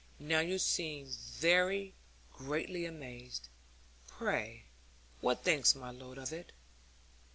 Now 0.17 0.39
you 0.39 0.57
seem 0.57 1.05
very 1.05 1.93
greatly 2.33 2.87
amazed; 2.87 3.49
pray 4.07 4.63
what 5.19 5.43
thinks 5.43 5.75
my 5.75 5.91
lord 5.91 6.17
of 6.17 6.33
it?' 6.33 6.51